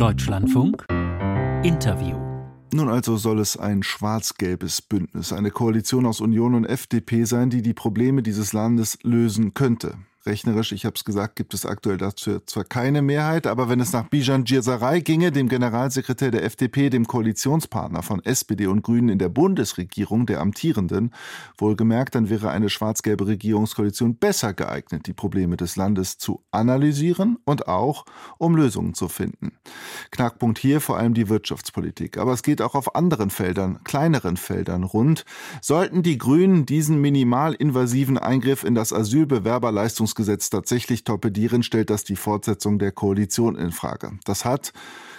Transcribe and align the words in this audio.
Deutschlandfunk 0.00 0.86
Interview. 1.62 2.16
Nun 2.72 2.88
also 2.88 3.18
soll 3.18 3.38
es 3.38 3.58
ein 3.58 3.82
schwarz-gelbes 3.82 4.80
Bündnis, 4.80 5.30
eine 5.30 5.50
Koalition 5.50 6.06
aus 6.06 6.22
Union 6.22 6.54
und 6.54 6.64
FDP 6.64 7.24
sein, 7.24 7.50
die 7.50 7.60
die 7.60 7.74
Probleme 7.74 8.22
dieses 8.22 8.54
Landes 8.54 8.96
lösen 9.02 9.52
könnte. 9.52 9.98
Rechnerisch, 10.26 10.72
ich 10.72 10.84
habe 10.84 10.96
es 10.96 11.04
gesagt, 11.04 11.36
gibt 11.36 11.54
es 11.54 11.64
aktuell 11.64 11.96
dazu 11.96 12.40
zwar 12.40 12.64
keine 12.64 13.00
Mehrheit, 13.00 13.46
aber 13.46 13.70
wenn 13.70 13.80
es 13.80 13.94
nach 13.94 14.06
Bijan 14.08 14.44
Djirsaray 14.44 15.00
ginge, 15.00 15.32
dem 15.32 15.48
Generalsekretär 15.48 16.30
der 16.30 16.44
FDP, 16.44 16.90
dem 16.90 17.06
Koalitionspartner 17.06 18.02
von 18.02 18.22
SPD 18.22 18.66
und 18.66 18.82
Grünen 18.82 19.08
in 19.08 19.18
der 19.18 19.30
Bundesregierung, 19.30 20.26
der 20.26 20.42
amtierenden, 20.42 21.14
wohlgemerkt, 21.56 22.14
dann 22.14 22.28
wäre 22.28 22.50
eine 22.50 22.68
schwarz-gelbe 22.68 23.28
Regierungskoalition 23.28 24.16
besser 24.16 24.52
geeignet, 24.52 25.06
die 25.06 25.14
Probleme 25.14 25.56
des 25.56 25.76
Landes 25.76 26.18
zu 26.18 26.44
analysieren 26.50 27.38
und 27.46 27.66
auch 27.66 28.04
um 28.36 28.56
Lösungen 28.56 28.92
zu 28.92 29.08
finden. 29.08 29.52
Knackpunkt 30.10 30.58
hier 30.58 30.82
vor 30.82 30.98
allem 30.98 31.14
die 31.14 31.30
Wirtschaftspolitik, 31.30 32.18
aber 32.18 32.34
es 32.34 32.42
geht 32.42 32.60
auch 32.60 32.74
auf 32.74 32.94
anderen 32.94 33.30
Feldern, 33.30 33.82
kleineren 33.84 34.36
Feldern 34.36 34.84
rund. 34.84 35.24
Sollten 35.62 36.02
die 36.02 36.18
Grünen 36.18 36.66
diesen 36.66 37.00
minimal 37.00 37.54
invasiven 37.54 38.18
Eingriff 38.18 38.64
in 38.64 38.74
das 38.74 38.92
Asylbewerberleistungs 38.92 40.10
Verfassungsgesetz 40.20 40.50
tatsächlich 40.50 41.04
torpedieren, 41.04 41.62
stellt 41.62 41.90
das 41.90 42.04
die 42.04 42.16
Fortsetzung 42.16 42.78
der 42.78 42.92
Koalition 42.92 43.56
in 43.56 43.72
Frage. 43.72 44.12
Das 44.24 44.44
hat 44.44 44.72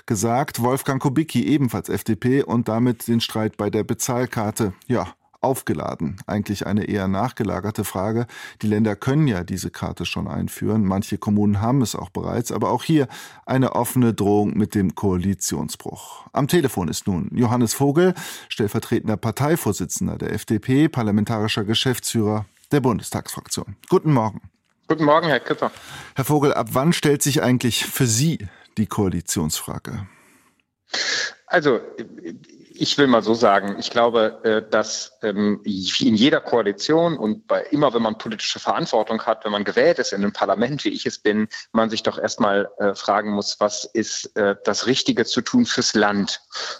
gesagt 0.05 0.61
Wolfgang 0.61 1.01
Kubicki, 1.01 1.45
ebenfalls 1.45 1.89
FDP, 1.89 2.43
und 2.43 2.67
damit 2.67 3.07
den 3.07 3.21
Streit 3.21 3.57
bei 3.57 3.69
der 3.69 3.83
Bezahlkarte, 3.83 4.73
ja, 4.87 5.07
aufgeladen. 5.41 6.17
Eigentlich 6.27 6.67
eine 6.67 6.83
eher 6.83 7.07
nachgelagerte 7.07 7.83
Frage. 7.83 8.27
Die 8.61 8.67
Länder 8.67 8.95
können 8.95 9.27
ja 9.27 9.43
diese 9.43 9.71
Karte 9.71 10.05
schon 10.05 10.27
einführen. 10.27 10.85
Manche 10.85 11.17
Kommunen 11.17 11.61
haben 11.61 11.81
es 11.81 11.95
auch 11.95 12.11
bereits. 12.11 12.51
Aber 12.51 12.69
auch 12.69 12.83
hier 12.83 13.07
eine 13.47 13.73
offene 13.73 14.13
Drohung 14.13 14.55
mit 14.55 14.75
dem 14.75 14.93
Koalitionsbruch. 14.93 16.27
Am 16.31 16.47
Telefon 16.47 16.89
ist 16.89 17.07
nun 17.07 17.27
Johannes 17.33 17.73
Vogel, 17.73 18.13
stellvertretender 18.49 19.17
Parteivorsitzender 19.17 20.19
der 20.19 20.31
FDP, 20.33 20.89
parlamentarischer 20.89 21.63
Geschäftsführer 21.63 22.45
der 22.71 22.81
Bundestagsfraktion. 22.81 23.75
Guten 23.89 24.13
Morgen. 24.13 24.41
Guten 24.91 25.05
Morgen, 25.05 25.29
Herr 25.29 25.39
Kipper. 25.39 25.71
Herr 26.15 26.25
Vogel, 26.25 26.53
ab 26.53 26.67
wann 26.73 26.91
stellt 26.91 27.23
sich 27.23 27.41
eigentlich 27.41 27.85
für 27.85 28.05
Sie 28.05 28.49
die 28.77 28.87
Koalitionsfrage? 28.87 30.05
Also 31.51 31.81
ich 32.73 32.97
will 32.97 33.07
mal 33.07 33.21
so 33.21 33.33
sagen, 33.33 33.75
ich 33.77 33.91
glaube, 33.91 34.39
äh, 34.43 34.71
dass 34.71 35.19
ähm, 35.21 35.59
in 35.65 36.15
jeder 36.15 36.39
Koalition 36.39 37.17
und 37.17 37.45
bei 37.45 37.61
immer, 37.71 37.93
wenn 37.93 38.01
man 38.01 38.17
politische 38.17 38.59
Verantwortung 38.59 39.21
hat, 39.23 39.43
wenn 39.43 39.51
man 39.51 39.65
gewählt 39.65 39.99
ist 39.99 40.13
in 40.13 40.23
einem 40.23 40.31
Parlament, 40.31 40.85
wie 40.85 40.89
ich 40.89 41.05
es 41.05 41.19
bin, 41.19 41.49
man 41.73 41.89
sich 41.89 42.03
doch 42.03 42.17
erstmal 42.17 42.69
äh, 42.79 42.95
fragen 42.95 43.31
muss, 43.31 43.59
was 43.59 43.83
ist 43.83 44.33
äh, 44.37 44.55
das 44.63 44.87
Richtige 44.87 45.25
zu 45.25 45.41
tun 45.41 45.65
fürs 45.65 45.93
Land? 45.93 46.39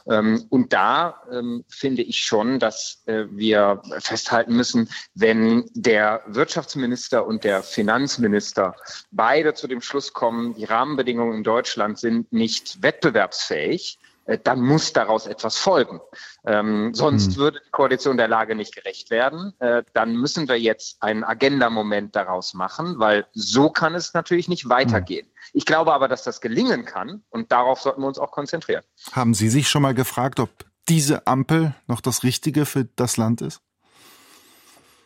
Ähm, 0.10 0.46
und 0.50 0.72
da 0.72 1.22
ähm, 1.30 1.66
finde 1.68 2.02
ich 2.02 2.22
schon, 2.22 2.60
dass 2.60 3.04
wir 3.06 3.82
festhalten 4.00 4.56
müssen, 4.56 4.90
wenn 5.16 5.70
der 5.74 6.22
Wirtschaftsminister 6.28 7.26
und 7.26 7.44
der 7.44 7.62
Finanzminister 7.62 8.76
beide 9.12 9.54
zu 9.54 9.68
dem 9.68 9.82
Schluss 9.82 10.14
kommen, 10.14 10.56
die 10.56 10.66
Rahmenbedingungen 10.66 11.38
in 11.38 11.44
Deutschland 11.44 12.00
sind 12.00 12.32
nicht 12.32 12.82
wettbewerbsfähig, 12.82 13.98
äh, 14.00 14.11
dann 14.44 14.62
muss 14.62 14.94
daraus 14.94 15.28
etwas 15.28 15.58
folgen. 15.58 16.00
Ähm, 16.46 16.94
sonst 16.94 17.32
hm. 17.32 17.36
würde 17.38 17.62
die 17.66 17.72
Koalition 17.72 18.18
der 18.18 18.28
Lage 18.28 18.56
nicht 18.56 18.76
gerecht 18.76 19.10
werden. 19.10 19.54
Äh, 19.60 19.84
dann 19.94 20.16
müssen 20.16 20.48
wir 20.48 20.60
jetzt 20.60 21.02
einen 21.02 21.24
Agenda-Moment 21.24 22.16
daraus 22.16 22.54
machen, 22.54 23.00
weil 23.00 23.26
so 23.34 23.70
kann 23.70 23.96
es 23.96 24.14
natürlich 24.14 24.48
nicht 24.48 24.70
weitergehen. 24.70 25.26
Hm. 25.26 25.34
Ich 25.54 25.66
glaube 25.66 25.94
aber, 25.94 26.08
dass 26.08 26.24
das 26.24 26.42
gelingen 26.42 26.86
kann 26.86 27.24
und 27.30 27.52
darauf 27.52 27.82
sollten 27.82 28.02
wir 28.02 28.08
uns 28.08 28.20
auch 28.20 28.32
konzentrieren. 28.32 28.84
Haben 29.12 29.34
Sie 29.34 29.50
sich 29.50 29.70
schon 29.70 29.82
mal 29.82 29.94
gefragt, 29.94 30.40
ob 30.40 30.50
diese 30.88 31.28
Ampel 31.28 31.74
noch 31.88 32.02
das 32.02 32.24
Richtige 32.24 32.66
für 32.66 32.86
das 32.86 33.18
Land 33.18 33.42
ist? 33.42 33.62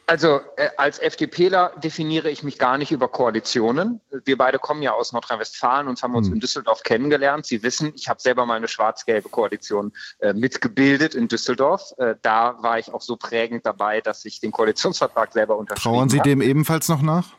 Also 0.07 0.39
äh, 0.57 0.69
als 0.77 0.99
FDPler 0.99 1.73
definiere 1.77 2.29
ich 2.29 2.43
mich 2.43 2.59
gar 2.59 2.77
nicht 2.77 2.91
über 2.91 3.07
Koalitionen. 3.07 4.01
Wir 4.23 4.37
beide 4.37 4.59
kommen 4.59 4.81
ja 4.83 4.93
aus 4.93 5.13
Nordrhein-Westfalen 5.13 5.87
und 5.87 6.01
haben 6.03 6.15
uns 6.15 6.27
hm. 6.27 6.35
in 6.35 6.39
Düsseldorf 6.39 6.83
kennengelernt. 6.83 7.45
Sie 7.45 7.63
wissen, 7.63 7.91
ich 7.95 8.07
habe 8.07 8.21
selber 8.21 8.45
mal 8.45 8.55
eine 8.55 8.67
schwarz-gelbe 8.67 9.29
Koalition 9.29 9.93
äh, 10.19 10.33
mitgebildet 10.33 11.15
in 11.15 11.27
Düsseldorf. 11.27 11.93
Äh, 11.97 12.15
da 12.21 12.61
war 12.61 12.77
ich 12.77 12.93
auch 12.93 13.01
so 13.01 13.15
prägend 13.15 13.65
dabei, 13.65 14.01
dass 14.01 14.25
ich 14.25 14.39
den 14.39 14.51
Koalitionsvertrag 14.51 15.33
selber 15.33 15.57
unterschrieben 15.57 15.95
Trauern 15.95 16.09
Sie 16.09 16.19
dem 16.19 16.41
ebenfalls 16.41 16.87
noch 16.87 17.01
nach? 17.01 17.29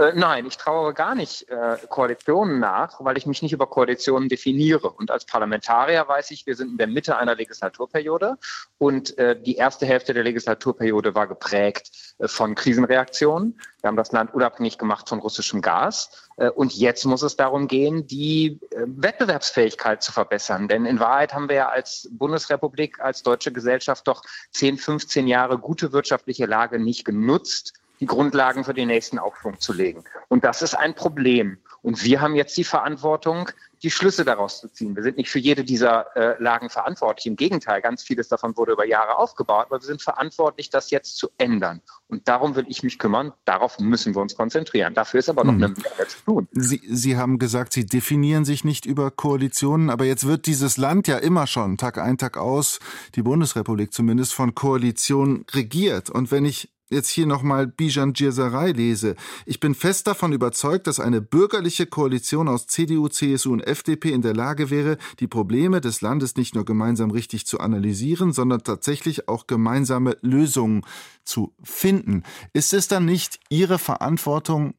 Äh, 0.00 0.12
nein, 0.14 0.46
ich 0.46 0.56
traue 0.56 0.94
gar 0.94 1.14
nicht 1.14 1.46
äh, 1.50 1.76
Koalitionen 1.90 2.58
nach, 2.58 3.04
weil 3.04 3.18
ich 3.18 3.26
mich 3.26 3.42
nicht 3.42 3.52
über 3.52 3.66
Koalitionen 3.66 4.30
definiere. 4.30 4.90
Und 4.90 5.10
als 5.10 5.26
Parlamentarier 5.26 6.08
weiß 6.08 6.30
ich, 6.30 6.46
wir 6.46 6.56
sind 6.56 6.70
in 6.70 6.78
der 6.78 6.86
Mitte 6.86 7.18
einer 7.18 7.34
Legislaturperiode 7.34 8.38
und 8.78 9.18
äh, 9.18 9.38
die 9.38 9.56
erste 9.56 9.84
Hälfte 9.84 10.14
der 10.14 10.24
Legislaturperiode 10.24 11.14
war 11.14 11.26
geprägt 11.26 11.90
äh, 12.18 12.28
von 12.28 12.54
Krisenreaktionen. 12.54 13.60
Wir 13.82 13.88
haben 13.88 13.96
das 13.98 14.10
Land 14.10 14.32
unabhängig 14.32 14.78
gemacht 14.78 15.06
von 15.06 15.18
russischem 15.18 15.60
Gas. 15.60 16.30
Äh, 16.38 16.48
und 16.48 16.72
jetzt 16.74 17.04
muss 17.04 17.20
es 17.20 17.36
darum 17.36 17.68
gehen, 17.68 18.06
die 18.06 18.58
äh, 18.70 18.84
Wettbewerbsfähigkeit 18.86 20.02
zu 20.02 20.12
verbessern. 20.12 20.66
Denn 20.66 20.86
in 20.86 20.98
Wahrheit 20.98 21.34
haben 21.34 21.50
wir 21.50 21.56
ja 21.56 21.68
als 21.68 22.08
Bundesrepublik, 22.10 23.00
als 23.00 23.22
deutsche 23.22 23.52
Gesellschaft 23.52 24.08
doch 24.08 24.22
10, 24.52 24.78
15 24.78 25.28
Jahre 25.28 25.58
gute 25.58 25.92
wirtschaftliche 25.92 26.46
Lage 26.46 26.78
nicht 26.78 27.04
genutzt 27.04 27.74
die 28.00 28.06
Grundlagen 28.06 28.64
für 28.64 28.74
den 28.74 28.88
nächsten 28.88 29.18
Aufschwung 29.18 29.60
zu 29.60 29.72
legen. 29.72 30.04
Und 30.28 30.44
das 30.44 30.62
ist 30.62 30.74
ein 30.74 30.94
Problem. 30.94 31.58
Und 31.82 32.04
wir 32.04 32.20
haben 32.20 32.34
jetzt 32.34 32.56
die 32.56 32.64
Verantwortung, 32.64 33.48
die 33.82 33.90
Schlüsse 33.90 34.24
daraus 34.24 34.60
zu 34.60 34.68
ziehen. 34.68 34.94
Wir 34.94 35.02
sind 35.02 35.16
nicht 35.16 35.30
für 35.30 35.38
jede 35.38 35.64
dieser 35.64 36.14
äh, 36.14 36.42
Lagen 36.42 36.68
verantwortlich. 36.68 37.26
Im 37.26 37.36
Gegenteil, 37.36 37.80
ganz 37.80 38.02
vieles 38.02 38.28
davon 38.28 38.56
wurde 38.56 38.72
über 38.72 38.86
Jahre 38.86 39.16
aufgebaut, 39.16 39.66
aber 39.68 39.80
wir 39.80 39.86
sind 39.86 40.02
verantwortlich, 40.02 40.68
das 40.68 40.90
jetzt 40.90 41.16
zu 41.16 41.28
ändern. 41.38 41.80
Und 42.06 42.28
darum 42.28 42.56
will 42.56 42.66
ich 42.68 42.82
mich 42.82 42.98
kümmern. 42.98 43.32
Darauf 43.46 43.78
müssen 43.78 44.14
wir 44.14 44.20
uns 44.20 44.34
konzentrieren. 44.36 44.92
Dafür 44.92 45.20
ist 45.20 45.30
aber 45.30 45.44
noch 45.44 45.54
hm. 45.54 45.62
eine 45.62 45.74
Menge 45.74 46.08
zu 46.08 46.24
tun. 46.24 46.48
Sie, 46.52 46.82
Sie 46.86 47.16
haben 47.16 47.38
gesagt, 47.38 47.72
Sie 47.72 47.86
definieren 47.86 48.44
sich 48.44 48.64
nicht 48.64 48.84
über 48.84 49.10
Koalitionen, 49.10 49.88
aber 49.88 50.04
jetzt 50.04 50.26
wird 50.26 50.46
dieses 50.46 50.76
Land 50.76 51.08
ja 51.08 51.16
immer 51.16 51.46
schon, 51.46 51.78
Tag 51.78 51.96
ein, 51.96 52.18
Tag 52.18 52.36
aus, 52.36 52.80
die 53.14 53.22
Bundesrepublik 53.22 53.94
zumindest, 53.94 54.34
von 54.34 54.54
Koalitionen 54.54 55.46
regiert. 55.54 56.10
Und 56.10 56.30
wenn 56.30 56.44
ich 56.44 56.68
jetzt 56.90 57.08
hier 57.08 57.26
nochmal 57.26 57.66
Bijan 57.66 58.12
Djirsaray 58.12 58.72
lese. 58.72 59.14
Ich 59.46 59.60
bin 59.60 59.74
fest 59.74 60.06
davon 60.06 60.32
überzeugt, 60.32 60.86
dass 60.86 61.00
eine 61.00 61.20
bürgerliche 61.20 61.86
Koalition 61.86 62.48
aus 62.48 62.66
CDU, 62.66 63.08
CSU 63.08 63.52
und 63.52 63.66
FDP 63.66 64.12
in 64.12 64.22
der 64.22 64.34
Lage 64.34 64.70
wäre, 64.70 64.98
die 65.20 65.28
Probleme 65.28 65.80
des 65.80 66.00
Landes 66.00 66.36
nicht 66.36 66.54
nur 66.54 66.64
gemeinsam 66.64 67.10
richtig 67.10 67.46
zu 67.46 67.60
analysieren, 67.60 68.32
sondern 68.32 68.62
tatsächlich 68.62 69.28
auch 69.28 69.46
gemeinsame 69.46 70.16
Lösungen 70.20 70.82
zu 71.24 71.54
finden. 71.62 72.24
Ist 72.52 72.74
es 72.74 72.88
dann 72.88 73.04
nicht 73.04 73.38
Ihre 73.48 73.78
Verantwortung, 73.78 74.74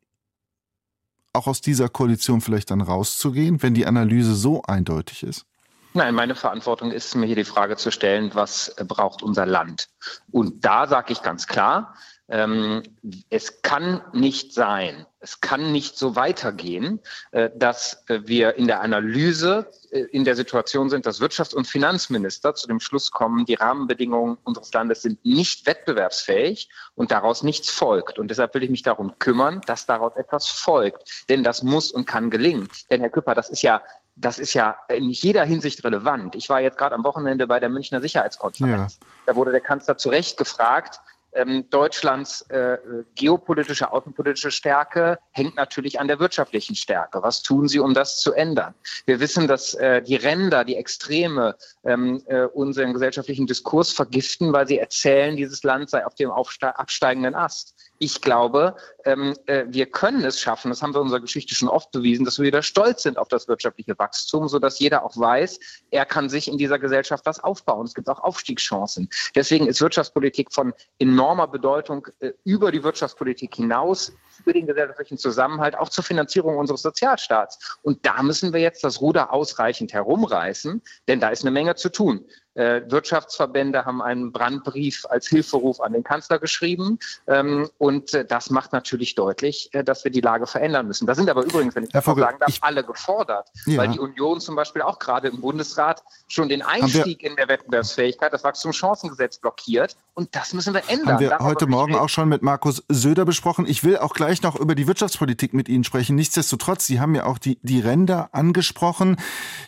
auch 1.33 1.47
aus 1.47 1.61
dieser 1.61 1.87
Koalition 1.87 2.41
vielleicht 2.41 2.71
dann 2.71 2.81
rauszugehen, 2.81 3.63
wenn 3.63 3.73
die 3.73 3.85
Analyse 3.85 4.35
so 4.35 4.61
eindeutig 4.63 5.23
ist? 5.23 5.45
Nein, 5.93 6.15
meine 6.15 6.35
Verantwortung 6.35 6.91
ist, 6.91 7.15
mir 7.15 7.25
hier 7.25 7.35
die 7.35 7.43
Frage 7.43 7.75
zu 7.75 7.91
stellen, 7.91 8.31
was 8.33 8.73
braucht 8.87 9.21
unser 9.23 9.45
Land? 9.45 9.89
Und 10.31 10.63
da 10.63 10.87
sage 10.87 11.11
ich 11.11 11.21
ganz 11.21 11.47
klar, 11.47 11.95
ähm, 12.29 12.81
es 13.29 13.61
kann 13.61 14.01
nicht 14.13 14.53
sein, 14.53 15.05
es 15.19 15.41
kann 15.41 15.73
nicht 15.73 15.97
so 15.97 16.15
weitergehen, 16.15 17.01
äh, 17.31 17.49
dass 17.53 18.05
äh, 18.07 18.21
wir 18.23 18.55
in 18.55 18.67
der 18.67 18.79
Analyse 18.79 19.69
äh, 19.91 19.99
in 19.99 20.23
der 20.23 20.37
Situation 20.37 20.89
sind, 20.89 21.05
dass 21.05 21.19
Wirtschafts- 21.19 21.53
und 21.53 21.67
Finanzminister 21.67 22.55
zu 22.55 22.67
dem 22.67 22.79
Schluss 22.79 23.11
kommen, 23.11 23.45
die 23.45 23.55
Rahmenbedingungen 23.55 24.37
unseres 24.45 24.71
Landes 24.71 25.01
sind 25.01 25.23
nicht 25.25 25.65
wettbewerbsfähig 25.65 26.69
und 26.95 27.11
daraus 27.11 27.43
nichts 27.43 27.69
folgt. 27.69 28.17
Und 28.17 28.29
deshalb 28.29 28.53
will 28.53 28.63
ich 28.63 28.69
mich 28.69 28.83
darum 28.83 29.19
kümmern, 29.19 29.59
dass 29.65 29.85
daraus 29.85 30.15
etwas 30.15 30.47
folgt. 30.47 31.27
Denn 31.27 31.43
das 31.43 31.63
muss 31.63 31.91
und 31.91 32.05
kann 32.05 32.29
gelingen. 32.29 32.69
Denn 32.89 33.01
Herr 33.01 33.09
Küpper, 33.09 33.35
das 33.35 33.49
ist 33.49 33.61
ja 33.61 33.81
das 34.21 34.39
ist 34.39 34.53
ja 34.53 34.77
in 34.87 35.09
jeder 35.09 35.43
Hinsicht 35.43 35.83
relevant. 35.83 36.35
Ich 36.35 36.49
war 36.49 36.61
jetzt 36.61 36.77
gerade 36.77 36.95
am 36.95 37.03
Wochenende 37.03 37.47
bei 37.47 37.59
der 37.59 37.69
Münchner 37.69 38.01
Sicherheitskonferenz. 38.01 38.99
Ja. 39.01 39.07
Da 39.25 39.35
wurde 39.35 39.51
der 39.51 39.61
Kanzler 39.61 39.97
zu 39.97 40.09
Recht 40.09 40.37
gefragt, 40.37 40.99
ähm, 41.33 41.69
Deutschlands 41.69 42.41
äh, 42.49 42.77
geopolitische, 43.15 43.91
außenpolitische 43.91 44.51
Stärke 44.51 45.17
hängt 45.31 45.55
natürlich 45.55 45.99
an 45.99 46.07
der 46.07 46.19
wirtschaftlichen 46.19 46.75
Stärke. 46.75 47.23
Was 47.23 47.41
tun 47.41 47.67
Sie, 47.67 47.79
um 47.79 47.93
das 47.93 48.19
zu 48.19 48.33
ändern? 48.33 48.73
Wir 49.05 49.19
wissen, 49.19 49.47
dass 49.47 49.73
äh, 49.75 50.01
die 50.01 50.17
Ränder, 50.17 50.65
die 50.65 50.75
Extreme 50.75 51.55
ähm, 51.85 52.21
äh, 52.27 52.43
unseren 52.43 52.93
gesellschaftlichen 52.93 53.47
Diskurs 53.47 53.91
vergiften, 53.91 54.51
weil 54.51 54.67
sie 54.67 54.77
erzählen, 54.77 55.37
dieses 55.37 55.63
Land 55.63 55.89
sei 55.89 56.05
auf 56.05 56.15
dem 56.15 56.31
absteigenden 56.31 57.35
Ast. 57.35 57.75
Ich 58.03 58.19
glaube, 58.19 58.75
ähm, 59.05 59.37
äh, 59.45 59.65
wir 59.67 59.85
können 59.85 60.23
es 60.25 60.39
schaffen, 60.39 60.69
das 60.69 60.81
haben 60.81 60.95
wir 60.95 61.01
in 61.01 61.03
unserer 61.03 61.19
Geschichte 61.19 61.53
schon 61.53 61.69
oft 61.69 61.91
bewiesen, 61.91 62.25
dass 62.25 62.39
wir 62.39 62.45
wieder 62.47 62.63
stolz 62.63 63.03
sind 63.03 63.19
auf 63.19 63.27
das 63.27 63.47
wirtschaftliche 63.47 63.93
Wachstum, 63.99 64.47
sodass 64.47 64.79
jeder 64.79 65.05
auch 65.05 65.15
weiß, 65.15 65.59
er 65.91 66.07
kann 66.07 66.27
sich 66.27 66.47
in 66.47 66.57
dieser 66.57 66.79
Gesellschaft 66.79 67.27
was 67.27 67.39
aufbauen. 67.43 67.85
Es 67.85 67.93
gibt 67.93 68.09
auch 68.09 68.19
Aufstiegschancen. 68.19 69.07
Deswegen 69.35 69.67
ist 69.67 69.81
Wirtschaftspolitik 69.81 70.51
von 70.51 70.73
enormer 70.97 71.47
Bedeutung 71.47 72.07
äh, 72.21 72.31
über 72.43 72.71
die 72.71 72.81
Wirtschaftspolitik 72.81 73.53
hinaus 73.53 74.11
für 74.43 74.53
den 74.53 74.65
gesellschaftlichen 74.65 75.19
Zusammenhalt, 75.19 75.77
auch 75.77 75.89
zur 75.89 76.03
Finanzierung 76.03 76.57
unseres 76.57 76.81
Sozialstaats. 76.81 77.77
Und 77.83 78.03
da 78.03 78.23
müssen 78.23 78.51
wir 78.51 78.61
jetzt 78.61 78.83
das 78.83 78.99
Ruder 78.99 79.31
ausreichend 79.31 79.93
herumreißen, 79.93 80.81
denn 81.07 81.19
da 81.19 81.29
ist 81.29 81.43
eine 81.43 81.51
Menge 81.51 81.75
zu 81.75 81.89
tun. 81.89 82.25
Äh, 82.53 82.81
Wirtschaftsverbände 82.87 83.85
haben 83.85 84.01
einen 84.01 84.31
Brandbrief 84.31 85.05
als 85.09 85.27
Hilferuf 85.27 85.79
an 85.79 85.93
den 85.93 86.03
Kanzler 86.03 86.37
geschrieben. 86.37 86.99
Ähm, 87.27 87.69
und 87.77 88.13
äh, 88.13 88.25
das 88.25 88.49
macht 88.49 88.73
natürlich 88.73 89.15
deutlich, 89.15 89.73
äh, 89.73 89.83
dass 89.83 90.03
wir 90.03 90.11
die 90.11 90.21
Lage 90.21 90.47
verändern 90.47 90.87
müssen. 90.87 91.07
Da 91.07 91.15
sind 91.15 91.29
aber 91.29 91.43
übrigens, 91.43 91.75
wenn 91.75 91.83
ich 91.83 91.91
das 91.91 92.03
Vogel, 92.03 92.23
sagen 92.23 92.39
darf, 92.39 92.49
ich, 92.49 92.61
alle 92.61 92.83
gefordert, 92.83 93.49
ja. 93.65 93.77
weil 93.77 93.87
die 93.89 93.99
Union 93.99 94.41
zum 94.41 94.55
Beispiel 94.55 94.81
auch 94.81 94.99
gerade 94.99 95.29
im 95.29 95.39
Bundesrat 95.39 96.03
schon 96.27 96.49
den 96.49 96.61
Einstieg 96.61 97.23
in 97.23 97.35
der 97.37 97.47
Wettbewerbsfähigkeit, 97.47 98.33
das 98.33 98.43
Wachstumschancengesetz 98.43 99.37
blockiert. 99.37 99.95
Und 100.13 100.35
das 100.35 100.53
müssen 100.53 100.73
wir 100.73 100.83
ändern. 100.89 101.13
Haben 101.13 101.19
wir 101.21 101.29
Darüber 101.29 101.45
heute 101.45 101.67
Morgen 101.67 101.95
auch 101.95 102.09
schon 102.09 102.27
mit 102.27 102.41
Markus 102.41 102.83
Söder 102.89 103.23
besprochen. 103.23 103.65
Ich 103.65 103.85
will 103.85 103.97
auch 103.97 104.13
gleich 104.13 104.41
noch 104.41 104.57
über 104.57 104.75
die 104.75 104.85
Wirtschaftspolitik 104.85 105.53
mit 105.53 105.69
Ihnen 105.69 105.85
sprechen. 105.85 106.17
Nichtsdestotrotz, 106.17 106.85
Sie 106.85 106.99
haben 106.99 107.15
ja 107.15 107.25
auch 107.25 107.37
die, 107.37 107.59
die 107.61 107.79
Ränder 107.79 108.29
angesprochen. 108.33 109.15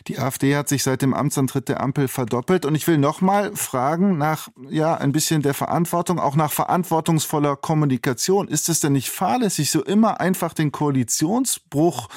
Die 0.06 0.18
AfD 0.18 0.54
hat 0.54 0.68
sich 0.68 0.82
seit 0.82 1.00
dem 1.00 1.14
Amtsantritt 1.14 1.70
der 1.70 1.80
Ampel 1.80 2.08
verdoppelt. 2.08 2.66
Und 2.66 2.74
ich 2.74 2.86
will 2.86 2.98
nochmal 2.98 3.56
fragen 3.56 4.18
nach, 4.18 4.48
ja, 4.68 4.94
ein 4.94 5.12
bisschen 5.12 5.40
der 5.40 5.54
Verantwortung, 5.54 6.20
auch 6.20 6.36
nach 6.36 6.52
verantwortungsvoller 6.52 7.56
Kommunikation. 7.56 8.46
Ist 8.46 8.68
es 8.68 8.80
denn 8.80 8.92
nicht 8.92 9.08
fahrlässig, 9.08 9.70
so 9.70 9.82
immer 9.82 10.20
einfach 10.20 10.52
den 10.52 10.72
Koalitionsbruch 10.72 12.08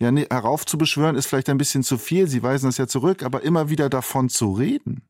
ja, 0.00 0.10
heraufzubeschwören, 0.10 1.16
ist 1.16 1.26
vielleicht 1.26 1.48
ein 1.48 1.58
bisschen 1.58 1.84
zu 1.84 1.96
viel. 1.96 2.26
Sie 2.26 2.42
weisen 2.42 2.66
das 2.66 2.76
ja 2.78 2.88
zurück, 2.88 3.22
aber 3.22 3.42
immer 3.42 3.68
wieder 3.68 3.88
davon 3.88 4.28
zu 4.28 4.52
reden? 4.52 5.07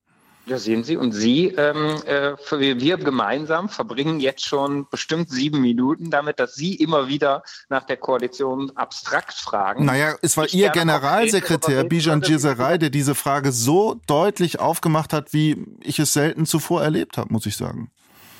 Ja, 0.48 0.58
sehen 0.58 0.82
Sie. 0.82 0.96
Und 0.96 1.12
Sie, 1.12 1.48
ähm, 1.48 1.96
äh, 2.06 2.32
wir 2.50 2.96
gemeinsam 2.96 3.68
verbringen 3.68 4.18
jetzt 4.18 4.46
schon 4.46 4.88
bestimmt 4.88 5.28
sieben 5.28 5.60
Minuten 5.60 6.10
damit, 6.10 6.40
dass 6.40 6.54
Sie 6.54 6.74
immer 6.74 7.06
wieder 7.08 7.42
nach 7.68 7.84
der 7.84 7.98
Koalition 7.98 8.72
abstrakt 8.74 9.34
fragen. 9.34 9.84
Naja, 9.84 10.14
es 10.22 10.38
war 10.38 10.46
ich 10.46 10.54
Ihr 10.54 10.70
Generalsekretär 10.70 11.84
Bijan 11.84 12.22
Gizerei, 12.22 12.78
der 12.78 12.88
diese 12.88 13.14
Frage 13.14 13.52
so 13.52 14.00
deutlich 14.06 14.58
aufgemacht 14.58 15.12
hat, 15.12 15.34
wie 15.34 15.66
ich 15.82 15.98
es 15.98 16.14
selten 16.14 16.46
zuvor 16.46 16.82
erlebt 16.82 17.18
habe, 17.18 17.30
muss 17.30 17.44
ich 17.44 17.56
sagen. 17.56 17.90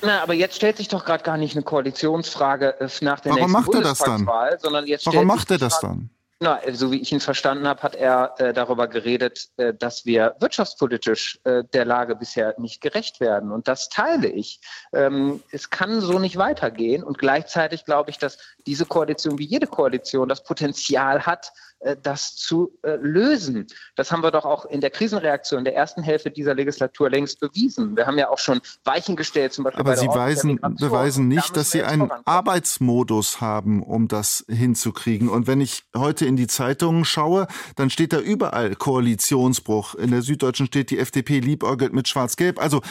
Na, 0.01 0.23
aber 0.23 0.33
jetzt 0.33 0.55
stellt 0.55 0.77
sich 0.77 0.87
doch 0.87 1.05
gerade 1.05 1.23
gar 1.23 1.37
nicht 1.37 1.55
eine 1.55 1.63
Koalitionsfrage 1.63 2.79
äh, 2.79 2.89
nach 3.01 3.19
der 3.19 3.33
Warum 3.33 3.51
nächsten 3.51 3.71
macht 3.71 3.75
er 3.75 3.81
das 3.81 3.99
dann? 3.99 4.29
sondern 4.59 4.87
jetzt 4.87 5.05
Warum 5.05 5.27
macht 5.27 5.51
er 5.51 5.59
das 5.59 5.79
dann? 5.79 6.09
Na, 6.41 6.61
so 6.71 6.89
wie 6.93 7.01
ich 7.01 7.11
ihn 7.11 7.19
verstanden 7.19 7.67
habe, 7.67 7.83
hat 7.83 7.95
er 7.95 8.33
äh, 8.37 8.53
darüber 8.53 8.87
geredet, 8.87 9.49
äh, 9.57 9.73
dass 9.73 10.05
wir 10.05 10.37
wirtschaftspolitisch 10.39 11.37
äh, 11.43 11.65
der 11.73 11.83
Lage 11.83 12.15
bisher 12.15 12.55
nicht 12.57 12.79
gerecht 12.79 13.19
werden. 13.19 13.51
Und 13.51 13.67
das 13.67 13.89
teile 13.89 14.29
ich. 14.29 14.61
Ähm, 14.93 15.43
es 15.51 15.69
kann 15.69 15.99
so 15.99 16.17
nicht 16.17 16.37
weitergehen. 16.37 17.03
Und 17.03 17.17
gleichzeitig 17.17 17.83
glaube 17.83 18.11
ich, 18.11 18.19
dass 18.19 18.37
diese 18.69 18.85
Koalition 18.85 19.39
wie 19.39 19.45
jede 19.45 19.65
Koalition 19.65 20.29
das 20.29 20.43
Potenzial 20.43 21.25
hat, 21.25 21.51
äh, 21.79 21.95
das 22.03 22.35
zu 22.35 22.77
äh, 22.83 22.97
lösen. 23.01 23.65
Das 23.95 24.11
haben 24.11 24.21
wir 24.21 24.29
doch 24.29 24.45
auch 24.45 24.65
in 24.65 24.79
der 24.79 24.91
Krisenreaktion 24.91 25.65
der 25.65 25.75
ersten 25.75 26.03
Hälfte 26.03 26.29
dieser 26.29 26.53
Legislatur 26.53 27.09
längst 27.09 27.39
bewiesen. 27.39 27.97
Wir 27.97 28.05
haben 28.05 28.19
ja 28.19 28.29
auch 28.29 28.37
schon 28.37 28.61
Weichen 28.83 29.15
gestellt, 29.15 29.53
zum 29.53 29.63
Beispiel. 29.63 29.79
Aber 29.79 29.97
Sie 29.97 30.07
weisen, 30.07 30.59
beweisen 30.77 31.27
nicht, 31.27 31.57
dass 31.57 31.71
Sie 31.71 31.81
einen 31.81 32.11
Arbeitsmodus 32.25 33.41
haben, 33.41 33.81
um 33.81 34.07
das 34.07 34.45
hinzukriegen. 34.47 35.29
Und 35.29 35.47
wenn 35.47 35.61
ich 35.61 35.83
heute 35.97 36.27
in 36.27 36.35
die 36.35 36.47
Zeitungen 36.47 37.05
schaue, 37.05 37.47
dann 37.75 37.89
steht 37.89 38.13
da 38.13 38.19
überall 38.19 38.75
Koalitionsbruch. 38.75 39.95
In 39.95 40.11
der 40.11 40.21
Süddeutschen 40.21 40.67
steht, 40.67 40.91
die 40.91 40.99
FDP 40.99 41.39
liebäugelt 41.39 41.91
mit 41.91 42.07
Schwarz-Gelb. 42.07 42.61
Also 42.61 42.81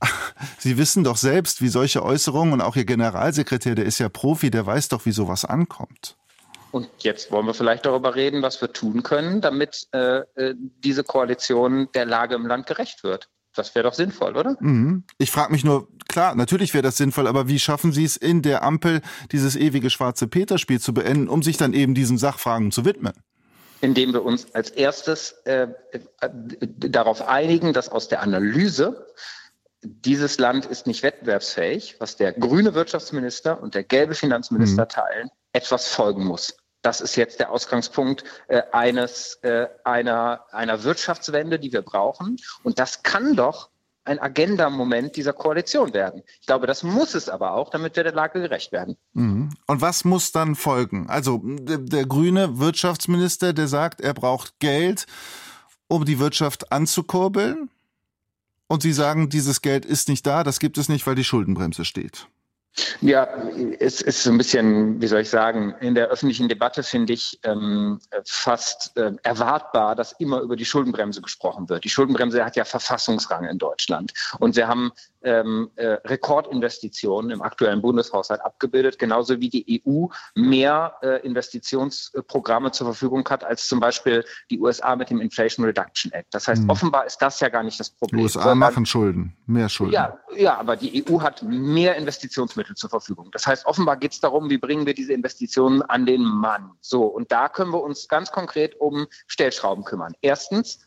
Sie 0.58 0.78
wissen 0.78 1.04
doch 1.04 1.16
selbst, 1.16 1.62
wie 1.62 1.68
solche 1.68 2.02
Äußerungen 2.02 2.54
und 2.54 2.60
auch 2.60 2.76
Ihr 2.76 2.84
Generalsekretär, 2.84 3.74
der 3.74 3.84
ist 3.84 3.98
ja 3.98 4.08
Profi, 4.08 4.50
der 4.50 4.66
weiß 4.66 4.88
doch, 4.88 5.06
wie 5.06 5.12
sowas 5.12 5.44
ankommt. 5.44 6.16
Und 6.72 6.88
jetzt 6.98 7.30
wollen 7.30 7.46
wir 7.46 7.54
vielleicht 7.54 7.86
darüber 7.86 8.14
reden, 8.14 8.42
was 8.42 8.60
wir 8.60 8.72
tun 8.72 9.02
können, 9.02 9.40
damit 9.40 9.86
äh, 9.92 10.18
äh 10.34 10.54
diese 10.56 11.04
Koalition 11.04 11.88
der 11.94 12.04
Lage 12.04 12.34
im 12.34 12.46
Land 12.46 12.66
gerecht 12.66 13.02
wird. 13.02 13.28
Das 13.54 13.74
wäre 13.74 13.84
doch 13.84 13.94
sinnvoll, 13.94 14.36
oder? 14.36 14.56
Mhm. 14.60 15.04
Ich 15.18 15.30
frage 15.30 15.52
mich 15.52 15.64
nur, 15.64 15.88
klar, 16.08 16.34
natürlich 16.34 16.74
wäre 16.74 16.82
das 16.82 16.98
sinnvoll, 16.98 17.26
aber 17.26 17.48
wie 17.48 17.58
schaffen 17.58 17.92
Sie 17.92 18.04
es 18.04 18.16
in 18.16 18.42
der 18.42 18.62
Ampel, 18.62 19.00
dieses 19.32 19.56
ewige 19.56 19.88
schwarze 19.88 20.28
Peter-Spiel 20.28 20.80
zu 20.80 20.92
beenden, 20.92 21.28
um 21.28 21.42
sich 21.42 21.56
dann 21.56 21.72
eben 21.72 21.94
diesen 21.94 22.18
Sachfragen 22.18 22.70
zu 22.70 22.84
widmen? 22.84 23.14
Indem 23.80 24.12
wir 24.12 24.24
uns 24.24 24.54
als 24.54 24.70
erstes 24.70 25.32
äh, 25.44 25.68
äh 25.90 26.00
darauf 26.78 27.28
einigen, 27.28 27.72
dass 27.72 27.88
aus 27.88 28.08
der 28.08 28.22
Analyse 28.22 29.06
dieses 29.82 30.38
Land 30.38 30.66
ist 30.66 30.86
nicht 30.86 31.02
wettbewerbsfähig, 31.02 31.96
was 32.00 32.16
der 32.16 32.32
grüne 32.32 32.74
Wirtschaftsminister 32.74 33.62
und 33.62 33.74
der 33.74 33.84
gelbe 33.84 34.14
Finanzminister 34.14 34.84
mhm. 34.84 34.88
teilen, 34.88 35.30
etwas 35.52 35.88
folgen 35.88 36.24
muss. 36.24 36.56
Das 36.82 37.00
ist 37.00 37.16
jetzt 37.16 37.40
der 37.40 37.50
Ausgangspunkt 37.50 38.24
äh, 38.48 38.62
eines, 38.72 39.34
äh, 39.42 39.66
einer, 39.84 40.44
einer 40.52 40.84
Wirtschaftswende, 40.84 41.58
die 41.58 41.72
wir 41.72 41.82
brauchen. 41.82 42.36
Und 42.62 42.78
das 42.78 43.02
kann 43.02 43.34
doch 43.34 43.70
ein 44.06 44.18
Agenda-Moment 44.20 45.16
dieser 45.16 45.32
Koalition 45.32 45.92
werden. 45.92 46.22
Ich 46.40 46.46
glaube, 46.46 46.66
das 46.66 46.82
muss 46.82 47.14
es 47.14 47.28
aber 47.28 47.52
auch, 47.52 47.70
damit 47.70 47.96
wir 47.96 48.04
der 48.04 48.14
Lage 48.14 48.40
gerecht 48.40 48.72
werden. 48.72 48.96
Mhm. 49.12 49.50
Und 49.66 49.80
was 49.80 50.04
muss 50.04 50.32
dann 50.32 50.54
folgen? 50.54 51.08
Also 51.08 51.40
der, 51.44 51.78
der 51.78 52.06
grüne 52.06 52.58
Wirtschaftsminister, 52.58 53.52
der 53.52 53.68
sagt, 53.68 54.00
er 54.00 54.14
braucht 54.14 54.58
Geld, 54.60 55.06
um 55.88 56.04
die 56.04 56.18
Wirtschaft 56.18 56.72
anzukurbeln. 56.72 57.70
Und 58.68 58.82
Sie 58.82 58.92
sagen, 58.92 59.28
dieses 59.28 59.62
Geld 59.62 59.84
ist 59.84 60.08
nicht 60.08 60.26
da, 60.26 60.42
das 60.42 60.58
gibt 60.58 60.78
es 60.78 60.88
nicht, 60.88 61.06
weil 61.06 61.14
die 61.14 61.24
Schuldenbremse 61.24 61.84
steht. 61.84 62.26
Ja, 63.00 63.26
es 63.80 64.02
ist 64.02 64.22
so 64.22 64.30
ein 64.30 64.38
bisschen, 64.38 65.00
wie 65.00 65.06
soll 65.06 65.20
ich 65.20 65.30
sagen, 65.30 65.74
in 65.80 65.94
der 65.94 66.08
öffentlichen 66.08 66.48
Debatte 66.48 66.82
finde 66.82 67.14
ich 67.14 67.38
ähm, 67.42 68.00
fast 68.26 68.96
äh, 68.96 69.12
erwartbar, 69.22 69.94
dass 69.94 70.12
immer 70.12 70.40
über 70.40 70.56
die 70.56 70.64
Schuldenbremse 70.64 71.22
gesprochen 71.22 71.68
wird. 71.68 71.84
Die 71.84 71.88
Schuldenbremse 71.88 72.44
hat 72.44 72.56
ja 72.56 72.64
Verfassungsrang 72.64 73.44
in 73.44 73.58
Deutschland. 73.58 74.12
Und 74.40 74.56
wir 74.56 74.68
haben 74.68 74.92
ähm, 75.26 75.70
äh, 75.74 75.98
Rekordinvestitionen 76.04 77.32
im 77.32 77.42
aktuellen 77.42 77.82
Bundeshaushalt 77.82 78.40
abgebildet, 78.40 78.98
genauso 78.98 79.40
wie 79.40 79.50
die 79.50 79.82
EU 79.84 80.06
mehr 80.36 80.94
äh, 81.02 81.26
Investitionsprogramme 81.26 82.70
zur 82.70 82.86
Verfügung 82.86 83.28
hat 83.28 83.42
als 83.42 83.66
zum 83.66 83.80
Beispiel 83.80 84.24
die 84.50 84.60
USA 84.60 84.94
mit 84.94 85.10
dem 85.10 85.20
Inflation 85.20 85.66
Reduction 85.66 86.12
Act. 86.12 86.32
Das 86.32 86.46
heißt, 86.46 86.62
mhm. 86.62 86.70
offenbar 86.70 87.06
ist 87.06 87.18
das 87.18 87.40
ja 87.40 87.48
gar 87.48 87.64
nicht 87.64 87.78
das 87.80 87.90
Problem. 87.90 88.18
Die 88.18 88.24
USA 88.24 88.54
machen 88.54 88.86
Schulden, 88.86 89.36
mehr 89.46 89.68
Schulden. 89.68 89.92
Ja, 89.92 90.16
ja, 90.36 90.56
aber 90.56 90.76
die 90.76 91.04
EU 91.04 91.20
hat 91.20 91.42
mehr 91.42 91.96
Investitionsmittel 91.96 92.76
zur 92.76 92.88
Verfügung. 92.88 93.30
Das 93.32 93.46
heißt, 93.46 93.66
offenbar 93.66 93.96
geht 93.96 94.12
es 94.12 94.20
darum, 94.20 94.48
wie 94.48 94.58
bringen 94.58 94.86
wir 94.86 94.94
diese 94.94 95.12
Investitionen 95.12 95.82
an 95.82 96.06
den 96.06 96.22
Mann. 96.22 96.70
So, 96.80 97.04
und 97.04 97.32
da 97.32 97.48
können 97.48 97.72
wir 97.72 97.82
uns 97.82 98.06
ganz 98.06 98.30
konkret 98.30 98.80
um 98.80 99.06
Stellschrauben 99.26 99.84
kümmern. 99.84 100.12
Erstens, 100.20 100.86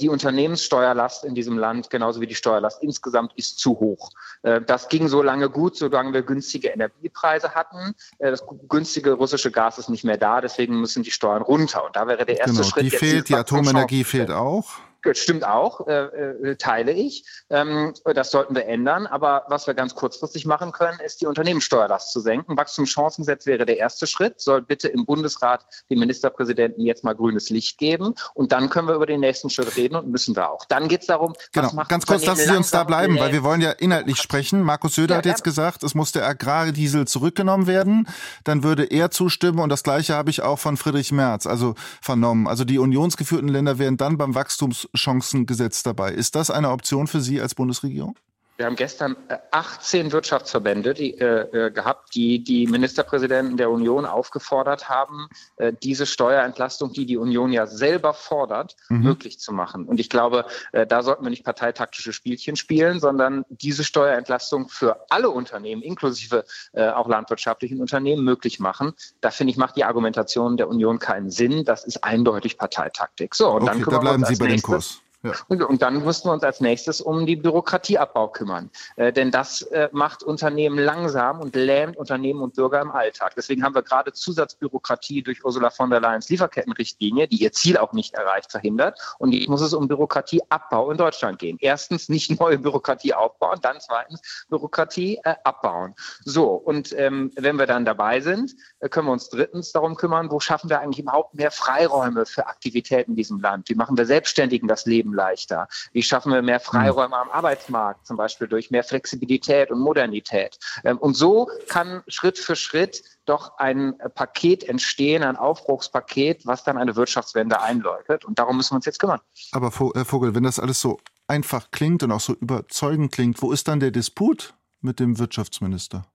die 0.00 0.08
Unternehmenssteuerlast 0.08 1.24
in 1.24 1.34
diesem 1.34 1.58
Land, 1.58 1.90
genauso 1.90 2.20
wie 2.20 2.26
die 2.26 2.34
Steuerlast 2.34 2.82
insgesamt, 2.82 3.32
ist 3.36 3.58
zu 3.58 3.78
hoch. 3.78 4.10
Äh, 4.42 4.60
das 4.62 4.88
ging 4.88 5.08
so 5.08 5.22
lange 5.22 5.50
gut, 5.50 5.76
solange 5.76 6.12
wir 6.12 6.22
günstige 6.22 6.68
Energiepreise 6.68 7.54
hatten. 7.54 7.94
Äh, 8.18 8.30
das 8.30 8.44
günstige 8.68 9.12
russische 9.12 9.50
Gas 9.50 9.78
ist 9.78 9.88
nicht 9.90 10.04
mehr 10.04 10.16
da, 10.16 10.40
deswegen 10.40 10.80
müssen 10.80 11.02
die 11.02 11.10
Steuern 11.10 11.42
runter. 11.42 11.84
Und 11.84 11.96
da 11.96 12.06
wäre 12.06 12.24
der 12.24 12.38
erste 12.38 12.56
genau, 12.56 12.68
Schritt. 12.68 12.84
Die 12.84 12.90
fehlt, 12.90 13.28
die 13.28 13.34
Atomenergie 13.34 14.04
fehlt 14.04 14.30
auch. 14.30 14.78
Stimmt 15.16 15.46
auch, 15.46 15.86
äh, 15.86 15.92
äh, 15.92 16.56
teile 16.56 16.92
ich. 16.92 17.24
Ähm, 17.50 17.94
das 18.04 18.30
sollten 18.30 18.54
wir 18.54 18.66
ändern. 18.66 19.06
Aber 19.06 19.44
was 19.48 19.66
wir 19.66 19.74
ganz 19.74 19.94
kurzfristig 19.94 20.44
machen 20.46 20.72
können, 20.72 20.98
ist 21.00 21.20
die 21.20 21.26
Unternehmenssteuerlast 21.26 22.12
zu 22.12 22.20
senken. 22.20 22.56
Wachstumschancengesetz 22.56 23.46
wäre 23.46 23.64
der 23.64 23.78
erste 23.78 24.06
Schritt. 24.06 24.40
Soll 24.40 24.62
bitte 24.62 24.88
im 24.88 25.06
Bundesrat 25.06 25.64
den 25.90 25.98
Ministerpräsidenten 25.98 26.82
jetzt 26.84 27.04
mal 27.04 27.14
grünes 27.14 27.50
Licht 27.50 27.78
geben. 27.78 28.14
Und 28.34 28.52
dann 28.52 28.68
können 28.68 28.88
wir 28.88 28.94
über 28.94 29.06
den 29.06 29.20
nächsten 29.20 29.50
Schritt 29.50 29.76
reden 29.76 29.96
und 29.96 30.08
müssen 30.08 30.36
wir 30.36 30.50
auch. 30.50 30.64
Dann 30.66 30.88
geht 30.88 31.02
es 31.02 31.06
darum, 31.06 31.34
genau. 31.52 31.70
ganz 31.88 32.06
kurz, 32.06 32.24
lassen 32.24 32.48
Sie 32.48 32.56
uns 32.56 32.70
da 32.70 32.84
bleiben, 32.84 33.18
weil 33.18 33.32
wir 33.32 33.42
wollen 33.42 33.60
ja 33.60 33.70
inhaltlich 33.70 34.18
sprechen. 34.18 34.62
Markus 34.62 34.94
Söder 34.94 35.14
ja, 35.14 35.18
hat 35.18 35.26
jetzt 35.26 35.44
gesagt, 35.44 35.82
es 35.82 35.94
muss 35.94 36.12
der 36.12 36.26
Agrardiesel 36.26 37.06
zurückgenommen 37.06 37.66
werden. 37.66 38.08
Dann 38.44 38.62
würde 38.62 38.84
er 38.84 39.10
zustimmen 39.10 39.58
und 39.60 39.68
das 39.68 39.82
Gleiche 39.82 40.14
habe 40.14 40.30
ich 40.30 40.42
auch 40.42 40.58
von 40.58 40.76
Friedrich 40.76 41.12
Merz, 41.12 41.46
also 41.46 41.74
vernommen. 42.00 42.46
Also 42.46 42.64
die 42.64 42.78
unionsgeführten 42.78 43.48
Länder 43.48 43.78
wären 43.78 43.96
dann 43.96 44.18
beim 44.18 44.34
Wachstums 44.34 44.88
Chancengesetz 44.98 45.82
dabei. 45.82 46.12
Ist 46.12 46.34
das 46.34 46.50
eine 46.50 46.70
Option 46.70 47.06
für 47.06 47.20
Sie 47.20 47.40
als 47.40 47.54
Bundesregierung? 47.54 48.16
Wir 48.58 48.66
haben 48.66 48.74
gestern 48.74 49.16
18 49.52 50.08
äh, 50.08 50.12
Wirtschaftsverbände 50.12 50.92
die, 50.92 51.16
äh, 51.16 51.66
äh, 51.66 51.70
gehabt, 51.70 52.12
die 52.16 52.42
die 52.42 52.66
Ministerpräsidenten 52.66 53.56
der 53.56 53.70
Union 53.70 54.04
aufgefordert 54.04 54.88
haben, 54.88 55.28
äh, 55.58 55.72
diese 55.80 56.06
Steuerentlastung, 56.06 56.92
die 56.92 57.06
die 57.06 57.18
Union 57.18 57.52
ja 57.52 57.68
selber 57.68 58.14
fordert, 58.14 58.74
mhm. 58.88 59.04
möglich 59.04 59.38
zu 59.38 59.52
machen. 59.52 59.84
Und 59.84 60.00
ich 60.00 60.10
glaube, 60.10 60.44
äh, 60.72 60.88
da 60.88 61.04
sollten 61.04 61.22
wir 61.22 61.30
nicht 61.30 61.44
parteitaktische 61.44 62.12
Spielchen 62.12 62.56
spielen, 62.56 62.98
sondern 62.98 63.44
diese 63.48 63.84
Steuerentlastung 63.84 64.68
für 64.68 65.06
alle 65.08 65.30
Unternehmen, 65.30 65.80
inklusive 65.80 66.44
äh, 66.72 66.88
auch 66.88 67.06
landwirtschaftlichen 67.06 67.80
Unternehmen, 67.80 68.24
möglich 68.24 68.58
machen. 68.58 68.92
Da 69.20 69.30
finde 69.30 69.52
ich, 69.52 69.56
macht 69.56 69.76
die 69.76 69.84
Argumentation 69.84 70.56
der 70.56 70.68
Union 70.68 70.98
keinen 70.98 71.30
Sinn. 71.30 71.64
Das 71.64 71.84
ist 71.84 72.02
eindeutig 72.02 72.58
Parteitaktik. 72.58 73.36
So, 73.36 73.50
und 73.50 73.68
okay, 73.68 73.84
dann 73.84 73.90
da 73.94 73.98
bleiben 74.00 74.24
Sie 74.24 74.34
bei 74.34 74.48
dem 74.48 74.62
Kurs. 74.62 75.00
Ja. 75.22 75.32
Und, 75.48 75.62
und, 75.62 75.82
dann 75.82 76.04
müssten 76.04 76.28
wir 76.28 76.32
uns 76.32 76.44
als 76.44 76.60
nächstes 76.60 77.00
um 77.00 77.26
die 77.26 77.34
Bürokratieabbau 77.34 78.28
kümmern. 78.28 78.70
Äh, 78.94 79.12
denn 79.12 79.32
das 79.32 79.62
äh, 79.62 79.88
macht 79.90 80.22
Unternehmen 80.22 80.78
langsam 80.78 81.40
und 81.40 81.56
lähmt 81.56 81.96
Unternehmen 81.96 82.40
und 82.40 82.54
Bürger 82.54 82.80
im 82.80 82.92
Alltag. 82.92 83.34
Deswegen 83.36 83.64
haben 83.64 83.74
wir 83.74 83.82
gerade 83.82 84.12
Zusatzbürokratie 84.12 85.22
durch 85.22 85.44
Ursula 85.44 85.70
von 85.70 85.90
der 85.90 86.00
Leyens 86.00 86.28
Lieferkettenrichtlinie, 86.28 87.26
die 87.26 87.42
ihr 87.42 87.50
Ziel 87.50 87.78
auch 87.78 87.92
nicht 87.92 88.14
erreicht, 88.14 88.52
verhindert. 88.52 88.98
Und 89.18 89.32
jetzt 89.32 89.48
muss 89.48 89.60
es 89.60 89.74
um 89.74 89.88
Bürokratieabbau 89.88 90.90
in 90.92 90.98
Deutschland 90.98 91.40
gehen. 91.40 91.56
Erstens 91.60 92.08
nicht 92.08 92.38
neue 92.38 92.58
Bürokratie 92.58 93.12
aufbauen, 93.12 93.58
dann 93.60 93.78
zweitens 93.80 94.46
Bürokratie 94.48 95.18
äh, 95.24 95.34
abbauen. 95.42 95.94
So, 96.24 96.52
und 96.52 96.92
ähm, 96.96 97.32
wenn 97.34 97.58
wir 97.58 97.66
dann 97.66 97.84
dabei 97.84 98.20
sind, 98.20 98.54
äh, 98.78 98.88
können 98.88 99.08
wir 99.08 99.12
uns 99.12 99.30
drittens 99.30 99.72
darum 99.72 99.96
kümmern, 99.96 100.30
wo 100.30 100.38
schaffen 100.38 100.70
wir 100.70 100.80
eigentlich 100.80 101.00
überhaupt 101.00 101.34
mehr 101.34 101.50
Freiräume 101.50 102.24
für 102.24 102.46
Aktivitäten 102.46 103.12
in 103.12 103.16
diesem 103.16 103.40
Land? 103.40 103.68
Wie 103.68 103.74
machen 103.74 103.96
wir 103.96 104.06
Selbstständigen 104.06 104.68
das 104.68 104.86
Leben 104.86 105.07
Leben 105.08 105.14
leichter? 105.14 105.68
Wie 105.92 106.02
schaffen 106.02 106.32
wir 106.32 106.42
mehr 106.42 106.60
Freiräume 106.60 107.16
am 107.16 107.30
Arbeitsmarkt, 107.30 108.06
zum 108.06 108.16
Beispiel 108.16 108.48
durch 108.48 108.70
mehr 108.70 108.84
Flexibilität 108.84 109.70
und 109.70 109.80
Modernität? 109.80 110.58
Ähm, 110.84 110.98
und 110.98 111.14
so 111.14 111.48
kann 111.68 112.02
Schritt 112.08 112.38
für 112.38 112.56
Schritt 112.56 113.02
doch 113.24 113.58
ein 113.58 113.98
Paket 114.14 114.64
entstehen, 114.64 115.22
ein 115.22 115.36
Aufbruchspaket, 115.36 116.46
was 116.46 116.64
dann 116.64 116.78
eine 116.78 116.96
Wirtschaftswende 116.96 117.60
einläutet. 117.60 118.24
Und 118.24 118.38
darum 118.38 118.56
müssen 118.56 118.72
wir 118.72 118.76
uns 118.76 118.86
jetzt 118.86 118.98
kümmern. 118.98 119.20
Aber 119.52 119.70
Herr 119.94 120.04
Vogel, 120.04 120.34
wenn 120.34 120.44
das 120.44 120.58
alles 120.58 120.80
so 120.80 120.98
einfach 121.26 121.70
klingt 121.70 122.02
und 122.02 122.12
auch 122.12 122.20
so 122.20 122.34
überzeugend 122.34 123.12
klingt, 123.12 123.42
wo 123.42 123.52
ist 123.52 123.68
dann 123.68 123.80
der 123.80 123.90
Disput 123.90 124.54
mit 124.80 124.98
dem 124.98 125.18
Wirtschaftsminister? 125.18 126.06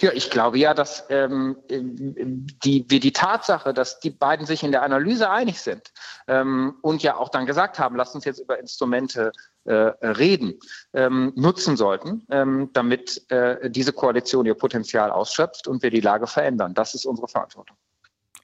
Ja, 0.00 0.12
ich 0.12 0.30
glaube 0.30 0.58
ja, 0.58 0.74
dass 0.74 1.06
ähm, 1.08 1.56
die, 1.68 2.84
wir 2.88 3.00
die 3.00 3.12
Tatsache, 3.12 3.72
dass 3.72 4.00
die 4.00 4.10
beiden 4.10 4.44
sich 4.44 4.62
in 4.62 4.70
der 4.70 4.82
Analyse 4.82 5.30
einig 5.30 5.60
sind 5.60 5.92
ähm, 6.28 6.74
und 6.82 7.02
ja 7.02 7.16
auch 7.16 7.30
dann 7.30 7.46
gesagt 7.46 7.78
haben, 7.78 7.96
lasst 7.96 8.14
uns 8.14 8.24
jetzt 8.24 8.38
über 8.38 8.58
Instrumente 8.58 9.32
äh, 9.64 9.72
reden, 9.72 10.58
ähm, 10.92 11.32
nutzen 11.36 11.76
sollten, 11.76 12.26
ähm, 12.30 12.70
damit 12.72 13.30
äh, 13.30 13.70
diese 13.70 13.92
Koalition 13.92 14.44
ihr 14.44 14.54
Potenzial 14.54 15.10
ausschöpft 15.10 15.66
und 15.68 15.82
wir 15.82 15.90
die 15.90 16.00
Lage 16.00 16.26
verändern. 16.26 16.74
Das 16.74 16.94
ist 16.94 17.06
unsere 17.06 17.28
Verantwortung. 17.28 17.76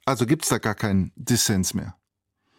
Also 0.05 0.25
gibt 0.25 0.43
es 0.43 0.49
da 0.49 0.57
gar 0.57 0.75
keinen 0.75 1.11
Dissens 1.15 1.73
mehr? 1.73 1.95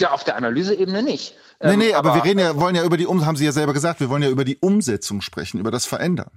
Ja, 0.00 0.12
auf 0.12 0.24
der 0.24 0.36
Analyseebene 0.36 1.02
nicht. 1.02 1.36
Nee, 1.62 1.76
nee, 1.76 1.88
ähm, 1.88 1.96
aber, 1.96 2.10
aber, 2.10 2.22
wir 2.22 2.24
reden 2.24 2.38
ja, 2.38 2.58
wollen 2.58 2.74
ja 2.74 2.84
über 2.84 2.96
die, 2.96 3.06
haben 3.06 3.36
Sie 3.36 3.44
ja 3.44 3.52
selber 3.52 3.72
gesagt, 3.72 4.00
wir 4.00 4.08
wollen 4.08 4.22
ja 4.22 4.30
über 4.30 4.44
die 4.44 4.56
Umsetzung 4.58 5.20
sprechen, 5.20 5.58
über 5.58 5.70
das 5.70 5.84
Verändern. 5.84 6.30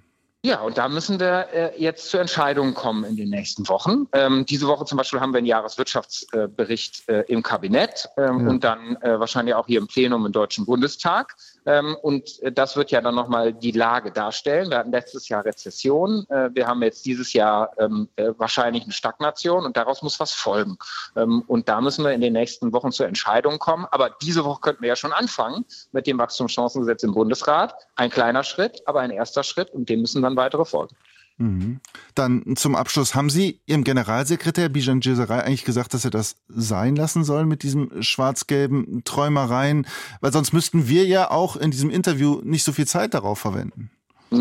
Ja, 0.45 0.59
und 0.59 0.77
da 0.77 0.89
müssen 0.89 1.21
wir 1.21 1.47
äh, 1.53 1.81
jetzt 1.81 2.09
zu 2.09 2.17
Entscheidungen 2.17 2.73
kommen 2.73 3.05
in 3.05 3.15
den 3.15 3.29
nächsten 3.29 3.69
Wochen. 3.69 4.09
Ähm, 4.11 4.45
diese 4.45 4.67
Woche 4.67 4.83
zum 4.83 4.97
Beispiel 4.97 5.21
haben 5.21 5.31
wir 5.31 5.37
einen 5.37 5.47
Jahreswirtschaftsbericht 5.47 7.07
äh, 7.07 7.21
im 7.29 7.41
Kabinett 7.41 8.09
ähm, 8.17 8.41
ja. 8.41 8.49
und 8.49 8.61
dann 8.61 8.97
äh, 8.97 9.17
wahrscheinlich 9.21 9.55
auch 9.55 9.67
hier 9.67 9.79
im 9.79 9.87
Plenum 9.87 10.25
im 10.25 10.33
Deutschen 10.33 10.65
Bundestag. 10.65 11.33
Ähm, 11.65 11.95
und 12.01 12.43
äh, 12.43 12.51
das 12.51 12.75
wird 12.75 12.91
ja 12.91 12.99
dann 12.99 13.15
nochmal 13.15 13.53
die 13.53 13.71
Lage 13.71 14.11
darstellen. 14.11 14.69
Wir 14.69 14.79
hatten 14.79 14.91
letztes 14.91 15.29
Jahr 15.29 15.45
Rezession. 15.45 16.25
Äh, 16.27 16.49
wir 16.53 16.67
haben 16.67 16.83
jetzt 16.83 17.05
dieses 17.05 17.31
Jahr 17.31 17.71
ähm, 17.79 18.09
äh, 18.17 18.31
wahrscheinlich 18.37 18.83
eine 18.83 18.91
Stagnation 18.91 19.63
und 19.63 19.77
daraus 19.77 20.01
muss 20.01 20.19
was 20.19 20.33
folgen. 20.33 20.77
Ähm, 21.15 21.43
und 21.47 21.69
da 21.69 21.79
müssen 21.79 22.03
wir 22.03 22.11
in 22.11 22.19
den 22.19 22.33
nächsten 22.33 22.73
Wochen 22.73 22.91
zur 22.91 23.07
Entscheidung 23.07 23.59
kommen. 23.59 23.87
Aber 23.91 24.09
diese 24.21 24.43
Woche 24.43 24.59
könnten 24.59 24.81
wir 24.81 24.89
ja 24.89 24.97
schon 24.97 25.13
anfangen 25.13 25.63
mit 25.93 26.05
dem 26.05 26.17
Wachstumschancengesetz 26.17 27.03
im 27.03 27.13
Bundesrat. 27.13 27.75
Ein 27.95 28.09
kleiner 28.09 28.43
Schritt, 28.43 28.81
aber 28.85 28.99
ein 28.99 29.11
erster 29.11 29.43
Schritt 29.43 29.69
und 29.69 29.87
dem 29.87 30.01
müssen 30.01 30.21
dann 30.21 30.32
weitere 30.35 30.65
folgen. 30.65 30.95
Mhm. 31.37 31.79
Dann 32.15 32.55
zum 32.55 32.75
Abschluss, 32.75 33.15
haben 33.15 33.29
Sie 33.29 33.61
Ihrem 33.65 33.83
Generalsekretär 33.83 34.69
Bijan 34.69 35.01
Djeserei 35.01 35.43
eigentlich 35.43 35.65
gesagt, 35.65 35.93
dass 35.93 36.05
er 36.05 36.11
das 36.11 36.35
sein 36.47 36.95
lassen 36.95 37.23
soll 37.23 37.45
mit 37.45 37.63
diesem 37.63 38.01
schwarz-gelben 38.01 39.03
Träumereien? 39.03 39.87
Weil 40.21 40.31
sonst 40.31 40.53
müssten 40.53 40.87
wir 40.87 41.05
ja 41.05 41.31
auch 41.31 41.55
in 41.55 41.71
diesem 41.71 41.89
Interview 41.89 42.41
nicht 42.43 42.63
so 42.63 42.71
viel 42.71 42.87
Zeit 42.87 43.13
darauf 43.13 43.39
verwenden. 43.39 43.91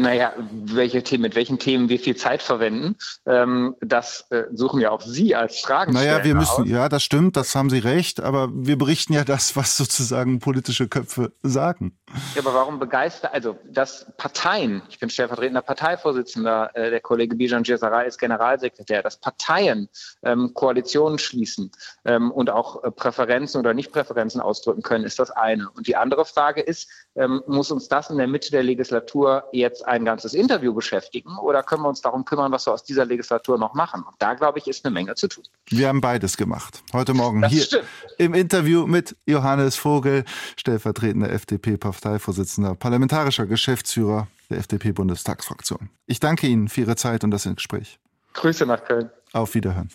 Naja, 0.00 0.32
welche 0.50 1.02
Themen, 1.02 1.22
mit 1.22 1.34
welchen 1.34 1.58
Themen 1.58 1.88
wir 1.88 1.99
viel 1.99 2.16
Zeit 2.16 2.42
verwenden, 2.42 2.96
ähm, 3.26 3.75
das 3.80 4.26
äh, 4.30 4.44
suchen 4.52 4.80
ja 4.80 4.90
auch 4.90 5.02
Sie 5.02 5.34
als 5.34 5.61
Fragen. 5.61 5.92
Naja, 5.92 6.25
wir 6.25 6.34
müssen, 6.34 6.62
aus. 6.62 6.68
ja, 6.68 6.88
das 6.88 7.02
stimmt, 7.02 7.37
das 7.37 7.54
haben 7.54 7.68
Sie 7.68 7.78
recht, 7.78 8.20
aber 8.20 8.49
wir 8.52 8.78
berichten 8.78 9.12
ja 9.12 9.25
das, 9.25 9.54
was 9.56 9.76
sozusagen 9.76 10.38
politische 10.38 10.88
Köpfe 10.88 11.32
sagen. 11.42 11.99
Ja, 12.34 12.42
aber 12.42 12.54
warum 12.54 12.78
begeistert, 12.78 13.32
also 13.34 13.58
dass 13.70 14.06
Parteien, 14.16 14.82
ich 14.88 14.99
bin 14.99 15.11
stellvertretender 15.11 15.62
Parteivorsitzender, 15.62 16.70
äh, 16.75 16.90
der 16.90 17.00
Kollege 17.00 17.37
Bijan 17.37 17.62
Djesaray 17.62 18.06
ist 18.08 18.18
Generalsekretär, 18.18 19.02
dass 19.02 19.18
Parteien 19.18 19.88
ähm, 20.22 20.52
Koalitionen 20.54 21.18
schließen 21.18 21.70
ähm, 22.04 22.30
und 22.30 22.50
auch 22.50 22.82
äh, 22.84 22.90
Präferenzen 22.90 23.58
oder 23.58 23.75
Nichtpräferenzen 23.75 24.40
ausdrücken 24.40 24.82
können, 24.82 25.04
ist 25.04 25.18
das 25.18 25.30
eine. 25.30 25.70
Und 25.70 25.87
die 25.87 25.96
andere 25.96 26.25
Frage 26.25 26.61
ist, 26.61 26.88
ähm, 27.14 27.42
muss 27.46 27.70
uns 27.70 27.88
das 27.88 28.11
in 28.11 28.18
der 28.18 28.26
Mitte 28.26 28.50
der 28.50 28.62
Legislatur 28.62 29.44
jetzt 29.83 29.89
ein 29.89 30.05
ganzes 30.05 30.35
Interview 30.35 30.73
beschäftigen 30.73 31.37
oder 31.39 31.62
können 31.62 31.83
wir 31.83 31.89
uns 31.89 32.01
darum 32.01 32.25
kümmern, 32.25 32.53
was 32.53 32.67
wir 32.67 32.73
aus 32.73 32.85
dieser 32.85 33.05
Legislatur 33.05 33.59
noch 33.59 33.75
machen? 33.75 34.03
Und 34.03 34.15
da, 34.19 34.35
glaube 34.35 34.59
ich, 34.59 34.67
ist 34.67 34.85
eine 34.85 34.93
Menge 34.93 35.15
zu 35.15 35.29
tun. 35.29 35.45
Wir 35.69 35.89
haben 35.89 36.01
beides 36.01 36.37
gemacht. 36.37 36.83
Heute 36.93 37.15
Morgen 37.15 37.43
das 37.43 37.53
hier 37.53 37.62
stimmt. 37.62 37.85
im 38.19 38.35
Interview 38.35 38.87
mit 38.87 39.17
Johannes 39.27 39.77
Vogel, 39.77 40.25
stellvertretender 40.57 41.31
FDP-Parteivorsitzender, 41.31 42.75
parlamentarischer 42.75 43.47
Geschäftsführer 43.47 44.29
der 44.51 44.59
FDP-Bundestagsfraktion. 44.59 45.91
Ich 46.07 46.21
danke 46.21 46.47
Ihnen 46.47 46.69
für 46.69 46.83
Ihre 46.83 46.97
Zeit 46.97 47.25
und 47.25 47.31
das 47.31 47.45
Gespräch. 47.45 47.99
Grüße 48.35 48.65
nach 48.67 48.85
Köln. 48.85 49.11
Auf 49.33 49.55
Wiederhören. 49.55 49.89